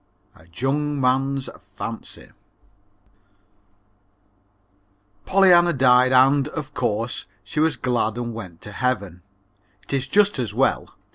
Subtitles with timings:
[0.35, 1.47] A Jung Man's
[1.77, 2.31] Fancy
[5.27, 9.21] Pollyanna died and, of course, she was glad and went to Heaven.
[9.83, 10.97] It is just as well.